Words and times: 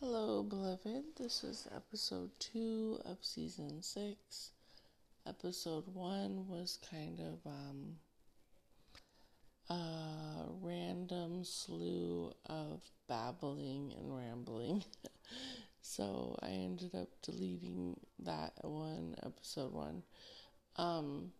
Hello, 0.00 0.42
beloved. 0.42 1.04
This 1.16 1.44
is 1.44 1.68
episode 1.74 2.30
two 2.40 2.98
of 3.04 3.18
season 3.22 3.80
six. 3.80 4.50
Episode 5.24 5.84
one 5.94 6.48
was 6.48 6.80
kind 6.90 7.20
of 7.20 7.38
um, 7.46 7.96
a 9.70 10.46
random 10.60 11.44
slew 11.44 12.32
of 12.46 12.82
babbling 13.08 13.94
and 13.96 14.14
rambling. 14.14 14.84
so 15.80 16.36
I 16.42 16.48
ended 16.48 16.96
up 16.96 17.08
deleting 17.22 17.98
that 18.18 18.52
one, 18.62 19.14
episode 19.22 19.72
one. 19.72 20.02
Um, 20.76 21.30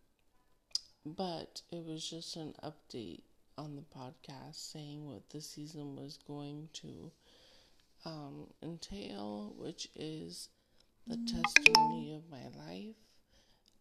but 1.05 1.61
it 1.73 1.85
was 1.85 2.09
just 2.09 2.37
an 2.37 2.55
update 2.63 3.23
on 3.59 3.75
the 3.75 3.83
podcast 3.83 4.73
saying 4.73 5.07
what 5.07 5.29
the 5.31 5.41
season 5.41 5.97
was 5.97 6.19
going 6.27 6.69
to 6.73 7.11
um, 8.05 8.47
entail, 8.63 9.55
which 9.59 9.89
is 9.95 10.49
the 11.07 11.17
testimony 11.17 12.15
of 12.15 12.31
my 12.31 12.45
life. 12.67 12.97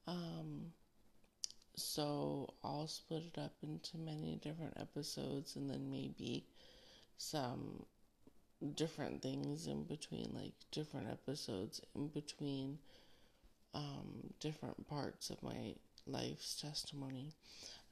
Um, 0.08 0.74
so 1.76 2.54
I'll 2.64 2.88
split 2.88 3.24
it 3.34 3.40
up 3.40 3.54
into 3.64 3.98
many 3.98 4.40
different 4.42 4.78
episodes 4.80 5.56
and 5.56 5.70
then 5.70 5.90
maybe 5.90 6.46
some 7.18 7.86
different 8.76 9.22
things 9.22 9.68
in 9.68 9.84
between, 9.84 10.32
like 10.34 10.54
different 10.72 11.08
episodes 11.10 11.82
in 11.96 12.08
between 12.08 12.78
um, 13.74 14.34
different 14.40 14.88
parts 14.88 15.30
of 15.30 15.42
my 15.42 15.76
life's 16.06 16.60
testimony. 16.62 17.34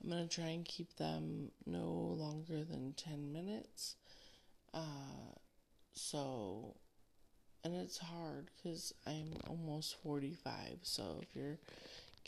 I'm 0.04 0.10
going 0.10 0.28
to 0.28 0.36
try 0.36 0.50
and 0.50 0.66
keep 0.66 0.96
them 0.98 1.52
no 1.66 2.16
longer 2.18 2.64
than 2.64 2.94
10 2.98 3.32
minutes. 3.32 3.96
Uh, 4.74 5.36
so, 5.94 6.76
and 7.64 7.76
it's 7.76 7.98
hard 7.98 8.50
because 8.56 8.94
I'm 9.06 9.34
almost 9.48 9.98
45. 10.04 10.80
So, 10.84 11.20
if 11.22 11.36
you're 11.36 11.60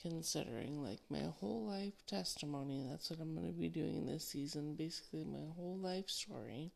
considering 0.02 0.84
like 0.84 1.00
my 1.10 1.24
whole 1.40 1.66
life 1.66 2.06
testimony, 2.08 2.86
that's 2.90 3.10
what 3.10 3.20
I'm 3.20 3.36
going 3.36 3.48
to 3.48 3.60
be 3.60 3.70
doing 3.70 4.06
this 4.06 4.28
season. 4.28 4.76
Basically, 4.76 5.24
my 5.24 5.54
whole 5.56 5.78
life 5.82 6.10
story, 6.10 6.72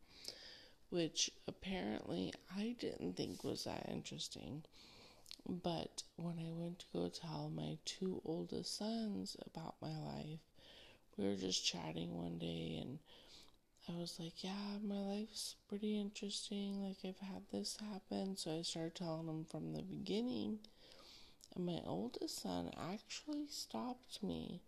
which 0.89 1.30
apparently 1.47 2.34
I 2.56 2.75
didn't 2.80 3.17
think 3.17 3.44
was 3.44 3.66
that 3.66 3.90
interesting. 3.90 4.64
But 5.47 6.03
when 6.17 6.40
I 6.40 6.52
went 6.52 6.80
to 6.80 6.86
go 6.94 7.09
tell 7.09 7.50
my 7.50 7.78
two 7.86 8.22
oldest 8.25 8.78
sons 8.78 9.38
about 9.45 9.75
my 9.81 9.97
life, 9.97 10.40
we 11.16 11.25
were 11.25 11.36
just 11.36 11.66
chatting 11.66 12.17
one 12.17 12.38
day 12.38 12.78
and 12.81 13.00
I 13.90 13.98
was 13.98 14.20
like, 14.20 14.44
yeah, 14.44 14.80
my 14.84 15.00
life's 15.00 15.56
pretty 15.70 16.00
interesting. 16.00 16.84
Like, 16.84 16.98
I've 17.06 17.26
had 17.26 17.44
this 17.52 17.78
happen. 17.80 18.36
So 18.36 18.52
I 18.52 18.62
started 18.62 18.96
telling 18.96 19.28
them 19.28 19.46
from 19.50 19.74
the 19.74 19.82
beginning. 19.82 20.60
And 21.56 21.66
my 21.66 21.80
oldest 21.86 22.42
son 22.42 22.72
actually 22.78 23.48
stopped 23.50 24.22
me 24.22 24.62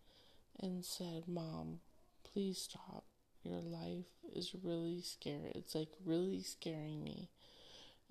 and 0.61 0.85
said, 0.85 1.23
Mom, 1.27 1.79
please 2.23 2.59
stop. 2.59 3.03
Your 3.43 3.59
life 3.59 4.05
is 4.33 4.55
really 4.63 5.01
scary. 5.01 5.51
It's 5.53 5.75
like 5.75 5.89
really 6.05 6.41
scaring 6.41 7.03
me. 7.03 7.29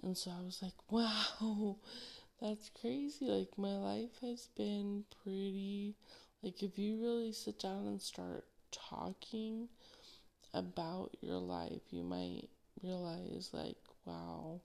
And 0.03 0.17
so 0.17 0.31
I 0.31 0.45
was 0.45 0.61
like, 0.62 0.75
wow, 0.91 1.77
that's 2.41 2.70
crazy. 2.81 3.27
Like, 3.27 3.56
my 3.56 3.77
life 3.77 4.20
has 4.20 4.48
been 4.56 5.05
pretty. 5.23 5.95
Like, 6.42 6.62
if 6.62 6.79
you 6.79 7.01
really 7.01 7.33
sit 7.33 7.59
down 7.59 7.86
and 7.86 8.01
start 8.01 8.45
talking 8.70 9.69
about 10.54 11.10
your 11.20 11.38
life, 11.38 11.82
you 11.91 12.02
might 12.02 12.48
realize, 12.82 13.50
like, 13.52 13.77
wow, 14.04 14.60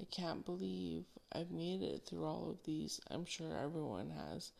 I 0.00 0.04
can't 0.10 0.44
believe 0.44 1.04
I've 1.32 1.50
made 1.50 1.82
it 1.82 2.02
through 2.06 2.24
all 2.24 2.50
of 2.50 2.64
these. 2.64 3.00
I'm 3.10 3.24
sure 3.24 3.56
everyone 3.56 4.10
has 4.10 4.52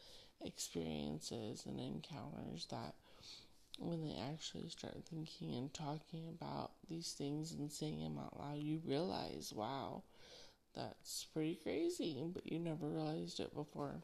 experiences 0.44 1.64
and 1.66 1.80
encounters 1.80 2.66
that 2.70 2.94
when 3.78 4.02
they 4.02 4.16
actually 4.32 4.68
start 4.68 4.96
thinking 5.08 5.54
and 5.54 5.72
talking 5.72 6.28
about 6.28 6.72
these 6.88 7.12
things 7.12 7.52
and 7.52 7.70
saying 7.70 8.02
them 8.02 8.18
out 8.18 8.38
loud, 8.38 8.58
you 8.58 8.80
realize, 8.84 9.52
wow, 9.54 10.02
that's 10.74 11.26
pretty 11.32 11.58
crazy, 11.62 12.22
but 12.32 12.50
you 12.50 12.58
never 12.58 12.88
realized 12.88 13.40
it 13.40 13.54
before. 13.54 14.02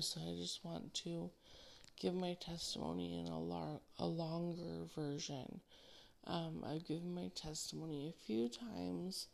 So 0.00 0.20
I 0.20 0.34
just 0.36 0.64
want 0.64 0.94
to 0.94 1.30
give 1.98 2.14
my 2.14 2.34
testimony 2.34 3.18
in 3.18 3.26
a, 3.26 3.38
lar- 3.38 3.80
a 3.98 4.06
longer 4.06 4.84
version. 4.94 5.60
Um, 6.26 6.64
I've 6.66 6.86
given 6.86 7.14
my 7.14 7.30
testimony 7.34 8.08
a 8.08 8.24
few 8.26 8.48
times, 8.48 9.28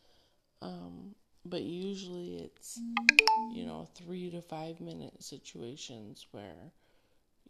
um, 0.63 1.15
but 1.45 1.63
usually 1.63 2.37
it's, 2.37 2.81
you 3.53 3.67
know, 3.67 3.89
three 3.95 4.31
to 4.31 4.41
five 4.41 4.81
minute 4.81 5.23
situations 5.23 6.27
where, 6.31 6.73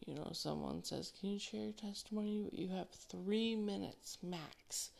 you 0.06 0.14
know, 0.14 0.30
someone 0.32 0.82
says, 0.82 1.12
Can 1.18 1.30
you 1.30 1.38
share 1.38 1.64
your 1.64 1.72
testimony? 1.72 2.48
You 2.52 2.68
have 2.68 2.90
three 2.90 3.54
minutes 3.54 4.18
max. 4.22 4.90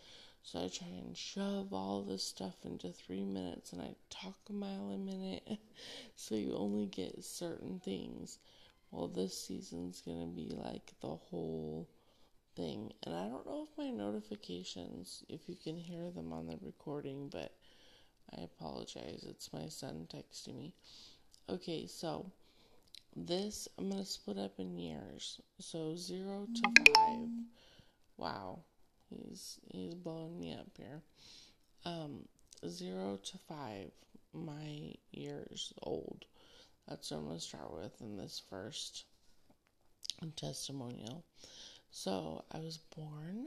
So 0.43 0.63
I 0.63 0.69
try 0.69 0.89
and 0.89 1.17
shove 1.17 1.73
all 1.73 2.03
this 2.03 2.23
stuff 2.23 2.55
into 2.65 2.93
three 2.93 3.25
minutes 3.25 3.73
and 3.73 3.81
I 3.81 3.95
talk 4.11 4.37
a 4.51 4.53
mile 4.53 4.91
a 4.91 4.99
minute. 4.99 5.59
so 6.17 6.35
you 6.35 6.55
only 6.55 6.85
get 6.85 7.25
certain 7.25 7.81
things 7.81 8.39
well, 8.95 9.09
this 9.09 9.37
season's 9.37 10.01
gonna 10.03 10.27
be 10.27 10.55
like 10.55 10.93
the 11.01 11.09
whole 11.09 11.89
thing. 12.55 12.93
And 13.03 13.15
I 13.15 13.27
don't 13.27 13.45
know 13.45 13.67
if 13.69 13.77
my 13.77 13.91
notifications, 13.91 15.25
if 15.29 15.49
you 15.49 15.57
can 15.57 15.77
hear 15.77 16.13
them 16.13 16.33
on 16.33 16.47
the 16.47 16.59
recording, 16.63 17.29
but 17.29 17.53
I 18.39 18.43
apologize. 18.43 19.27
It's 19.29 19.53
my 19.53 19.67
son 19.67 20.07
texting 20.15 20.57
me. 20.57 20.75
Okay, 21.49 21.89
so 21.89 22.31
this 23.17 23.67
I'm 23.79 23.91
gonna 23.91 24.05
split 24.05 24.39
up 24.39 24.61
in 24.61 24.79
years. 24.79 25.41
So 25.59 25.97
zero 25.97 26.47
to 26.55 26.85
five. 26.95 27.29
Wow, 28.17 28.61
he's 29.11 29.59
he's 29.73 29.95
blowing 29.95 30.39
me 30.39 30.55
up 30.55 30.69
here. 30.77 31.03
Um, 31.85 32.29
zero 32.69 33.19
to 33.25 33.39
five, 33.49 33.91
my 34.33 34.95
years 35.11 35.73
old. 35.83 36.27
That's 36.89 37.11
what 37.11 37.19
I'm 37.19 37.25
going 37.27 37.39
to 37.39 37.43
start 37.43 37.73
with 37.73 38.01
in 38.01 38.17
this 38.17 38.43
first 38.51 39.05
testimonial. 40.37 41.25
So 41.91 42.45
I 42.53 42.59
was 42.59 42.79
born, 42.97 43.47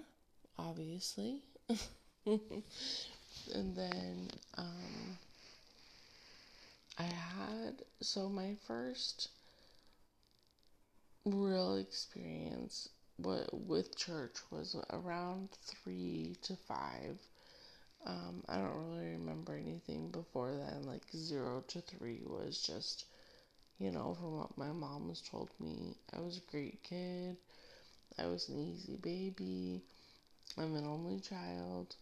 obviously. 0.57 1.41
and 2.25 3.75
then 3.75 4.29
um, 4.57 5.17
I 6.97 7.03
had, 7.03 7.83
so 8.01 8.29
my 8.29 8.55
first 8.67 9.29
real 11.25 11.75
experience 11.75 12.89
with 13.19 13.95
church 13.95 14.37
was 14.51 14.75
around 14.91 15.49
three 15.51 16.35
to 16.43 16.55
five. 16.55 17.19
Um, 18.05 18.43
I 18.47 18.57
don't 18.57 18.89
really 18.91 19.11
remember 19.11 19.55
anything 19.55 20.09
before 20.09 20.51
then. 20.51 20.83
Like 20.85 21.03
zero 21.15 21.63
to 21.67 21.81
three 21.81 22.21
was 22.25 22.61
just 22.61 23.05
you 23.79 23.91
know, 23.91 24.15
from 24.19 24.37
what 24.37 24.57
my 24.57 24.71
mom 24.71 25.09
has 25.09 25.21
told 25.21 25.49
me, 25.59 25.95
I 26.15 26.19
was 26.19 26.37
a 26.37 26.51
great 26.51 26.83
kid. 26.83 27.37
I 28.19 28.27
was 28.27 28.49
an 28.49 28.59
easy 28.59 28.97
baby. 28.97 29.81
I'm 30.57 30.75
an 30.75 30.85
only 30.85 31.19
child. 31.19 31.95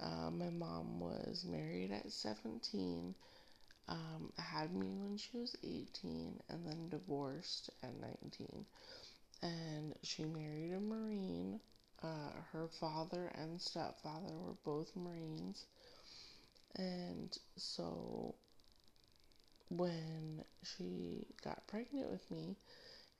Uh, 0.00 0.30
my 0.30 0.50
mom 0.50 1.00
was 1.00 1.44
married 1.44 1.92
at 1.92 2.12
17, 2.12 3.14
um, 3.88 4.32
had 4.38 4.74
me 4.74 4.88
when 4.98 5.16
she 5.18 5.38
was 5.38 5.56
18, 5.64 6.40
and 6.48 6.66
then 6.66 6.88
divorced 6.90 7.70
at 7.82 7.94
19. 8.00 8.66
And 9.42 9.94
she 10.02 10.24
married 10.24 10.72
a 10.74 10.80
Marine. 10.80 11.60
Uh, 12.02 12.32
her 12.52 12.68
father 12.68 13.32
and 13.34 13.60
stepfather 13.60 14.34
were 14.36 14.56
both 14.64 14.94
Marines. 14.96 15.66
And 16.76 17.36
so 17.56 18.34
when 19.68 20.44
she 20.62 21.26
got 21.42 21.66
pregnant 21.66 22.10
with 22.10 22.30
me, 22.30 22.56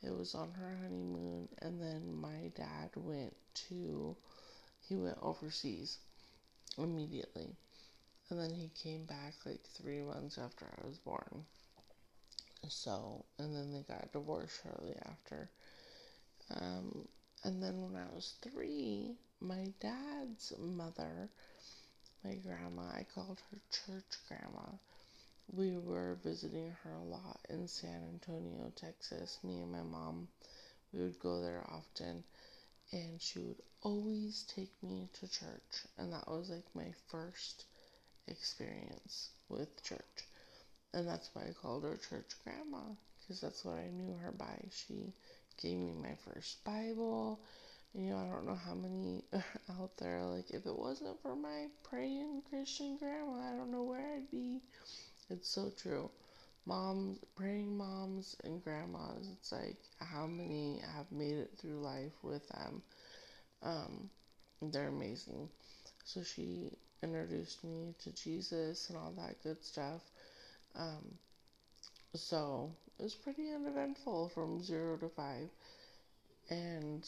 it 0.02 0.11
was 0.17 0.35
on 0.35 0.50
her 0.52 0.79
honeymoon, 0.82 1.49
and 1.62 1.81
then 1.81 2.14
my 2.14 2.50
dad 2.55 2.91
went 2.96 3.35
to, 3.69 4.17
he 4.88 4.96
went 4.96 5.19
overseas 5.23 5.99
immediately. 6.76 7.56
And 8.31 8.41
then 8.41 8.50
he 8.50 8.70
came 8.82 9.05
back 9.05 9.35
like 9.44 9.62
three 9.62 10.00
months 10.00 10.38
after 10.38 10.67
I 10.67 10.87
was 10.87 10.99
born. 10.99 11.44
So, 12.69 13.25
and 13.38 13.55
then 13.55 13.73
they 13.73 13.82
got 13.82 14.12
divorced 14.12 14.61
shortly 14.62 14.94
after. 15.05 15.50
Um, 16.50 17.06
and 17.44 17.62
then 17.62 17.82
when 17.82 17.96
I 17.96 18.14
was 18.14 18.35
three, 18.43 19.17
my 19.41 19.73
dad's 19.81 20.52
mother, 20.58 21.29
my 22.25 22.35
grandma, 22.37 22.82
I 22.94 23.06
called 23.14 23.41
her 23.50 23.58
church 23.70 24.19
grandma 24.29 24.67
we 25.56 25.77
were 25.77 26.19
visiting 26.25 26.75
her 26.83 26.93
a 26.93 27.05
lot 27.05 27.39
in 27.49 27.69
San 27.69 28.03
Antonio, 28.12 28.73
Texas. 28.75 29.39
Me 29.45 29.61
and 29.61 29.71
my 29.71 29.83
mom, 29.83 30.27
we 30.93 31.01
would 31.03 31.19
go 31.21 31.41
there 31.41 31.65
often, 31.69 32.25
and 32.93 33.21
she 33.23 33.41
would 33.41 33.62
always 33.83 34.45
take 34.55 34.73
me 34.83 35.09
to 35.21 35.29
church. 35.29 35.87
And 35.99 36.12
that 36.12 36.29
was 36.29 36.51
like 36.51 36.65
my 36.75 36.93
first 37.11 37.67
experience 38.29 39.31
with 39.49 39.83
church. 39.85 40.29
And 40.95 41.06
that's 41.09 41.31
why 41.35 41.43
I 41.43 41.53
called 41.53 41.85
her 41.85 41.99
church 42.09 42.33
grandma, 42.45 42.83
because 43.21 43.41
that's 43.41 43.65
what 43.65 43.77
I 43.79 43.91
knew 43.91 44.15
her 44.23 44.33
by. 44.33 44.59
She 44.71 45.12
gave 45.62 45.79
me 45.79 45.93
my 45.93 46.17
first 46.33 46.65
Bible. 46.65 47.41
You 47.95 48.11
know, 48.11 48.19
I 48.19 48.27
don't 48.29 48.47
know 48.47 48.56
how 48.56 48.75
many 48.75 49.25
out 49.81 49.97
there, 49.99 50.23
like, 50.25 50.51
if 50.51 50.67
it 50.67 50.79
wasn't 50.79 51.21
for 51.23 51.37
my 51.37 51.67
praying 51.85 52.43
Christian 52.51 52.97
grandma, 52.97 53.53
I 53.53 53.56
don't 53.56 53.71
know 53.71 53.85
where 53.85 54.17
I'd 54.17 54.31
be. 54.31 54.62
It's 55.31 55.49
so 55.50 55.71
true. 55.76 56.11
Moms, 56.67 57.19
praying 57.37 57.76
moms 57.76 58.37
and 58.44 58.62
grandmas, 58.65 59.29
it's 59.32 59.53
like 59.53 59.76
how 59.99 60.26
many 60.26 60.81
have 60.94 61.11
made 61.12 61.37
it 61.37 61.50
through 61.59 61.81
life 61.81 62.12
with 62.23 62.47
them. 62.49 62.82
Um, 63.62 64.11
they're 64.62 64.88
amazing. 64.88 65.49
So 66.05 66.23
she 66.23 66.71
introduced 67.03 67.65
me 67.65 67.94
to 68.05 68.12
Jesus 68.12 68.88
and 68.88 68.99
all 68.99 69.12
that 69.19 69.43
good 69.43 69.62
stuff. 69.65 70.03
Um, 70.75 71.19
so 72.15 72.73
it 72.99 73.03
was 73.03 73.15
pretty 73.15 73.50
uneventful 73.53 74.31
from 74.31 74.62
zero 74.62 74.97
to 74.99 75.09
five. 75.11 75.49
And 76.50 77.06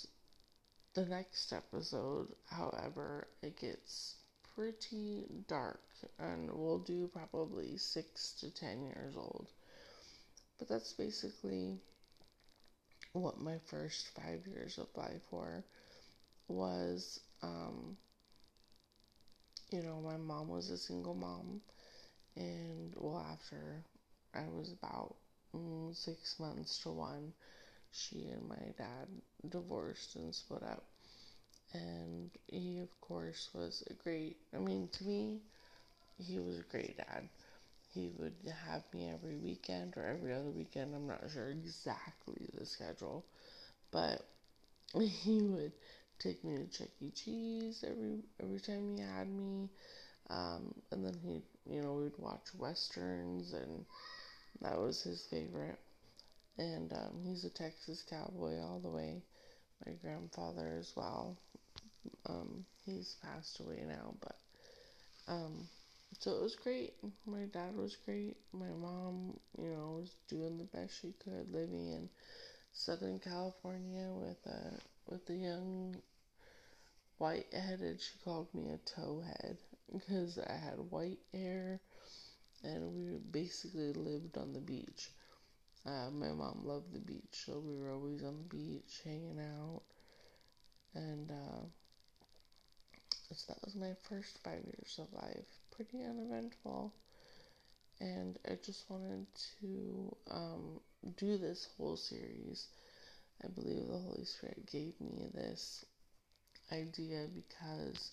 the 0.94 1.06
next 1.06 1.52
episode, 1.52 2.28
however, 2.46 3.28
it 3.42 3.58
gets 3.58 4.16
pretty 4.56 5.26
dark 5.48 5.82
and 6.18 6.50
we'll 6.52 6.78
do 6.80 7.08
probably 7.12 7.76
six 7.76 8.32
to 8.40 8.50
ten 8.50 8.82
years 8.82 9.14
old. 9.16 9.48
But 10.58 10.68
that's 10.68 10.92
basically 10.94 11.78
what 13.12 13.40
my 13.40 13.58
first 13.66 14.08
five 14.10 14.46
years 14.46 14.78
of 14.78 14.88
life 14.96 15.22
were 15.30 15.64
was 16.48 17.20
um, 17.42 17.96
you 19.70 19.82
know 19.82 20.00
my 20.00 20.16
mom 20.16 20.48
was 20.48 20.70
a 20.70 20.78
single 20.78 21.14
mom 21.14 21.60
and 22.36 22.94
well 22.96 23.26
after 23.32 23.82
i 24.34 24.44
was 24.48 24.72
about 24.72 25.16
mm, 25.54 25.94
six 25.96 26.38
months 26.40 26.78
to 26.78 26.90
one 26.90 27.32
she 27.92 28.28
and 28.32 28.48
my 28.48 28.72
dad 28.78 29.08
divorced 29.50 30.16
and 30.16 30.34
split 30.34 30.62
up 30.62 30.84
and 31.76 32.30
he 32.46 32.80
of 32.80 32.90
course 33.00 33.50
was 33.54 33.82
a 33.90 33.94
great 34.02 34.36
i 34.54 34.58
mean 34.58 34.88
to 34.92 35.04
me 35.04 35.40
he 36.18 36.38
was 36.38 36.58
a 36.58 36.72
great 36.72 36.96
dad 36.96 37.28
he 37.94 38.10
would 38.18 38.34
have 38.66 38.82
me 38.94 39.10
every 39.12 39.36
weekend 39.38 39.94
or 39.96 40.04
every 40.06 40.32
other 40.34 40.50
weekend 40.50 40.94
i'm 40.94 41.06
not 41.08 41.22
sure 41.32 41.50
exactly 41.50 42.48
the 42.58 42.66
schedule 42.66 43.24
but 43.92 44.26
he 45.00 45.42
would 45.42 45.72
take 46.18 46.42
me 46.44 46.56
to 46.58 46.66
Chuck 46.78 46.88
E. 47.00 47.10
Cheese 47.10 47.84
every 47.86 48.20
every 48.42 48.60
time 48.60 48.96
he 48.96 49.02
had 49.02 49.28
me, 49.28 49.68
um, 50.30 50.74
and 50.92 51.04
then 51.04 51.14
he, 51.24 51.42
you 51.72 51.82
know, 51.82 51.94
we'd 51.94 52.18
watch 52.18 52.54
westerns, 52.58 53.52
and 53.52 53.84
that 54.62 54.78
was 54.78 55.02
his 55.02 55.26
favorite. 55.30 55.78
And 56.58 56.92
um, 56.92 57.20
he's 57.24 57.44
a 57.44 57.50
Texas 57.50 58.02
cowboy 58.08 58.60
all 58.60 58.80
the 58.82 58.90
way. 58.90 59.22
My 59.86 59.92
grandfather 60.02 60.76
as 60.78 60.92
well. 60.96 61.36
Um, 62.26 62.64
he's 62.84 63.16
passed 63.22 63.60
away 63.60 63.84
now, 63.86 64.14
but 64.20 64.36
um, 65.28 65.68
so 66.18 66.32
it 66.36 66.42
was 66.42 66.56
great. 66.56 66.94
My 67.26 67.44
dad 67.52 67.76
was 67.76 67.96
great. 68.04 68.36
My 68.52 68.70
mom, 68.80 69.38
you 69.58 69.70
know, 69.70 69.98
was 70.00 70.14
doing 70.28 70.58
the 70.58 70.64
best 70.64 71.00
she 71.00 71.14
could, 71.24 71.50
living 71.52 71.92
in 71.92 72.08
Southern 72.72 73.18
California 73.18 74.08
with 74.10 74.38
a 74.46 74.78
with 75.10 75.28
a 75.30 75.34
young 75.34 75.96
white 77.18 77.52
headed. 77.52 78.00
She 78.00 78.18
called 78.24 78.48
me 78.54 78.70
a 78.70 78.78
towhead 78.78 79.56
because 79.92 80.38
I 80.38 80.52
had 80.52 80.78
white 80.90 81.18
hair 81.32 81.80
and 82.62 82.94
we 82.94 83.18
basically 83.30 83.92
lived 83.92 84.36
on 84.36 84.52
the 84.52 84.60
beach. 84.60 85.10
Uh, 85.86 86.10
my 86.10 86.32
mom 86.32 86.62
loved 86.64 86.92
the 86.92 86.98
beach, 86.98 87.22
so 87.32 87.60
we 87.64 87.76
were 87.76 87.92
always 87.92 88.22
on 88.24 88.36
the 88.38 88.56
beach 88.56 89.00
hanging 89.04 89.38
out. 89.38 89.82
And 90.94 91.30
uh, 91.30 91.66
so 93.34 93.52
that 93.52 93.64
was 93.64 93.74
my 93.74 93.94
first 94.08 94.38
five 94.44 94.62
years 94.64 94.98
of 94.98 95.12
life. 95.12 95.46
Pretty 95.74 96.04
uneventful. 96.04 96.92
And 98.00 98.38
I 98.46 98.58
just 98.64 98.88
wanted 98.90 99.26
to 99.60 100.16
um, 100.30 100.80
do 101.16 101.38
this 101.38 101.68
whole 101.76 101.96
series. 101.96 102.66
I 103.44 103.48
believe 103.48 103.88
the 103.88 103.98
Holy 103.98 104.24
Spirit 104.24 104.66
gave 104.70 104.92
me 105.00 105.26
this 105.34 105.84
idea 106.72 107.26
because 107.34 108.10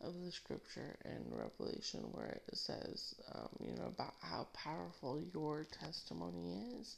of 0.00 0.14
the 0.24 0.32
scripture 0.32 0.96
in 1.04 1.24
Revelation 1.30 2.00
where 2.12 2.40
it 2.48 2.56
says, 2.56 3.14
um, 3.34 3.48
you 3.60 3.74
know, 3.74 3.86
about 3.86 4.14
how 4.20 4.46
powerful 4.54 5.22
your 5.34 5.66
testimony 5.80 6.54
is. 6.80 6.96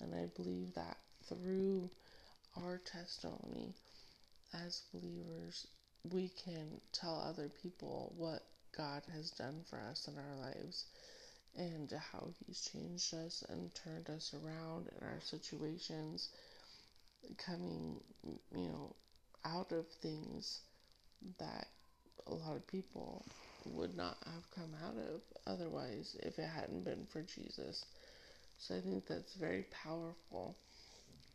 And 0.00 0.14
I 0.14 0.26
believe 0.36 0.74
that 0.74 0.96
through 1.28 1.90
our 2.56 2.80
testimony 2.84 3.74
as 4.52 4.82
believers, 4.92 5.66
we 6.12 6.30
can 6.44 6.80
tell 6.92 7.24
other 7.28 7.50
people 7.62 8.12
what 8.16 8.42
God 8.76 9.02
has 9.14 9.30
done 9.30 9.62
for 9.68 9.78
us 9.90 10.08
in 10.08 10.14
our 10.18 10.36
lives 10.36 10.84
and 11.56 11.92
how 12.12 12.28
He's 12.46 12.68
changed 12.72 13.14
us 13.14 13.44
and 13.48 13.70
turned 13.74 14.10
us 14.10 14.34
around 14.34 14.88
in 14.88 15.06
our 15.06 15.20
situations, 15.20 16.28
coming, 17.38 18.00
you 18.24 18.68
know, 18.68 18.94
out 19.44 19.72
of 19.72 19.86
things 20.02 20.60
that 21.38 21.66
a 22.26 22.34
lot 22.34 22.56
of 22.56 22.66
people 22.66 23.24
would 23.66 23.96
not 23.96 24.16
have 24.26 24.50
come 24.54 24.74
out 24.84 24.96
of 24.96 25.20
otherwise 25.46 26.16
if 26.22 26.38
it 26.38 26.48
hadn't 26.48 26.84
been 26.84 27.06
for 27.12 27.22
Jesus. 27.22 27.84
So 28.58 28.76
I 28.76 28.80
think 28.80 29.06
that's 29.06 29.34
very 29.34 29.64
powerful. 29.84 30.56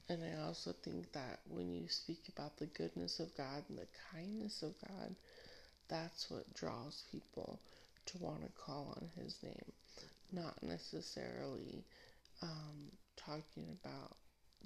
And 0.10 0.24
I 0.24 0.44
also 0.44 0.74
think 0.84 1.12
that 1.14 1.40
when 1.48 1.72
you 1.72 1.88
speak 1.88 2.30
about 2.36 2.58
the 2.58 2.66
goodness 2.66 3.20
of 3.20 3.36
God 3.38 3.64
and 3.70 3.78
the 3.78 3.88
kindness 4.12 4.64
of 4.64 4.74
God, 4.88 5.16
that's 5.88 6.32
what 6.32 6.52
draws 6.56 7.04
people 7.12 7.60
to 8.08 8.18
want 8.18 8.42
to 8.42 8.50
call 8.60 8.96
on 8.98 9.24
His 9.24 9.38
name. 9.44 9.72
Not 10.32 10.62
necessarily 10.64 11.84
um, 12.42 12.92
talking 13.18 13.78
about 13.84 14.16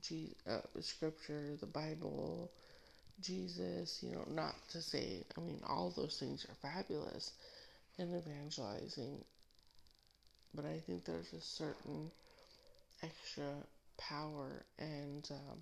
Jesus, 0.02 0.36
uh, 0.48 0.62
Scripture, 0.80 1.58
the 1.60 1.68
Bible, 1.68 2.50
Jesus, 3.22 4.00
you 4.02 4.14
know, 4.14 4.26
not 4.30 4.56
to 4.70 4.82
say, 4.82 5.24
I 5.38 5.42
mean, 5.42 5.60
all 5.68 5.94
those 5.96 6.18
things 6.20 6.46
are 6.46 6.70
fabulous 6.70 7.32
in 7.98 8.16
evangelizing, 8.16 9.24
but 10.56 10.66
I 10.66 10.80
think 10.86 11.06
there's 11.06 11.34
a 11.34 11.42
certain 11.42 12.12
extra 13.02 13.54
power 13.98 14.66
and 14.80 15.28
um, 15.32 15.60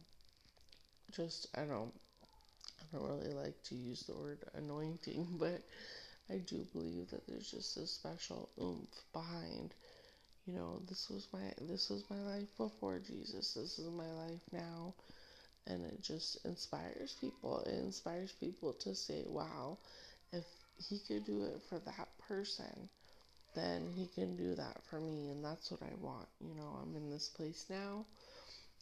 just, 1.11 1.47
I 1.55 1.61
don't, 1.61 1.93
I 2.81 2.97
don't 2.97 3.07
really 3.07 3.33
like 3.33 3.61
to 3.63 3.75
use 3.75 4.03
the 4.03 4.15
word 4.15 4.39
anointing, 4.55 5.27
but 5.39 5.61
I 6.29 6.37
do 6.37 6.65
believe 6.73 7.09
that 7.11 7.27
there's 7.27 7.51
just 7.51 7.77
a 7.77 7.87
special 7.87 8.49
oomph 8.61 9.03
behind, 9.13 9.73
you 10.45 10.53
know, 10.53 10.81
this 10.87 11.09
was 11.09 11.27
my, 11.33 11.51
this 11.61 11.89
was 11.89 12.03
my 12.09 12.19
life 12.21 12.47
before 12.57 12.99
Jesus, 12.99 13.53
this 13.53 13.79
is 13.79 13.89
my 13.89 14.11
life 14.11 14.41
now 14.51 14.93
and 15.67 15.85
it 15.85 16.01
just 16.01 16.43
inspires 16.45 17.15
people. 17.19 17.61
It 17.65 17.73
inspires 17.73 18.31
people 18.33 18.73
to 18.73 18.95
say, 18.95 19.23
wow, 19.27 19.77
if 20.33 20.45
he 20.77 20.99
could 21.07 21.25
do 21.25 21.43
it 21.43 21.61
for 21.69 21.79
that 21.79 22.07
person, 22.27 22.89
then 23.53 23.91
he 23.95 24.07
can 24.07 24.35
do 24.35 24.55
that 24.55 24.83
for 24.89 24.99
me. 24.99 25.29
And 25.29 25.43
that's 25.43 25.71
what 25.71 25.81
I 25.83 25.93
want. 25.99 26.27
You 26.39 26.55
know, 26.55 26.79
I'm 26.81 26.95
in 26.95 27.09
this 27.09 27.29
place 27.29 27.65
now, 27.69 28.05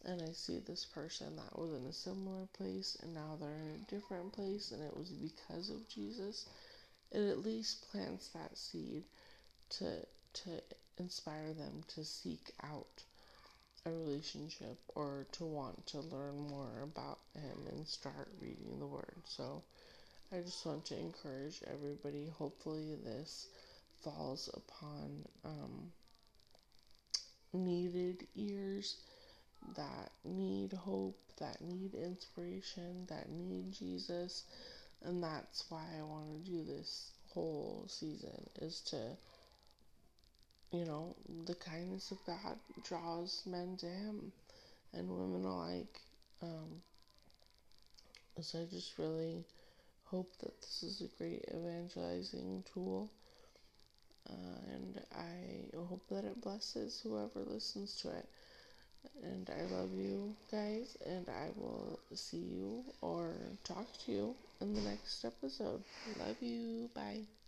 and 0.06 0.22
I 0.22 0.32
see 0.32 0.60
this 0.60 0.86
person 0.86 1.36
that 1.36 1.58
was 1.58 1.74
in 1.74 1.86
a 1.88 1.94
similar 1.94 2.48
place, 2.54 2.98
and 3.02 3.14
now 3.14 3.38
they're 3.40 3.50
in 3.50 3.82
a 3.82 3.92
different 3.92 4.34
place, 4.34 4.72
and 4.72 4.84
it 4.84 4.96
was 4.96 5.10
because 5.10 5.70
of 5.70 5.88
Jesus. 5.90 6.46
It 7.12 7.30
at 7.30 7.44
least 7.44 7.90
plants 7.92 8.30
that 8.30 8.58
seed 8.58 9.04
to 9.78 10.06
to 10.32 10.62
inspire 10.98 11.54
them 11.54 11.84
to 11.96 12.06
seek 12.06 12.52
out 12.64 13.04
a 13.86 13.92
relationship 13.92 14.78
or 14.96 15.26
to 15.32 15.46
want 15.46 15.88
to 15.88 16.00
learn 16.02 16.38
more 16.38 16.84
about 16.84 17.20
him 17.34 17.68
and 17.72 17.88
start 17.88 18.28
reading 18.42 18.78
the 18.80 18.86
word. 18.86 19.16
So 19.26 19.64
I 20.32 20.42
just 20.42 20.66
want 20.66 20.86
to 20.88 21.00
encourage 21.00 21.64
everybody. 21.66 22.28
Hopefully, 22.38 22.96
this 23.04 23.48
falls 24.03 24.50
upon 24.53 25.25
um, 25.46 25.91
needed 27.53 28.27
ears 28.36 28.98
that 29.75 30.12
need 30.24 30.74
hope, 30.74 31.20
that 31.39 31.62
need 31.62 31.94
inspiration, 31.96 33.06
that 33.10 33.29
need 33.29 33.72
Jesus. 33.72 34.44
And 35.03 35.24
that's 35.24 35.65
why 35.70 35.86
I 35.98 36.03
want 36.03 36.46
to 36.46 36.51
do 36.51 36.63
this 36.63 37.12
whole 37.29 37.86
season 37.88 38.50
is 38.62 38.82
to 38.89 39.18
you 40.72 40.86
know, 40.86 41.15
the 41.46 41.56
kindness 41.56 42.12
of 42.12 42.24
God 42.25 42.58
draws 42.84 43.41
men 43.46 43.75
to 43.77 43.88
Him 43.88 44.32
and 44.94 45.10
women 45.10 45.44
alike. 45.46 46.00
Um, 46.41 46.82
so 48.41 48.62
I 48.62 48.65
just 48.72 48.98
really 48.98 49.44
hope 50.06 50.32
that 50.39 50.62
this 50.62 50.84
is 50.84 51.01
a 51.01 51.18
great 51.18 51.44
evangelizing 51.53 52.63
tool. 52.72 53.10
Um, 54.30 54.96
I 55.16 55.76
hope 55.76 56.08
that 56.10 56.26
it 56.26 56.42
blesses 56.42 57.02
whoever 57.04 57.44
listens 57.46 57.96
to 58.02 58.10
it. 58.10 58.28
And 59.24 59.50
I 59.50 59.64
love 59.74 59.92
you 59.94 60.36
guys, 60.52 60.98
and 61.06 61.28
I 61.30 61.50
will 61.56 62.00
see 62.14 62.38
you 62.38 62.84
or 63.02 63.34
talk 63.64 63.88
to 64.06 64.12
you 64.12 64.36
in 64.62 64.74
the 64.74 64.82
next 64.82 65.24
episode. 65.26 65.84
Love 66.18 66.38
you. 66.42 66.90
Bye. 66.94 67.38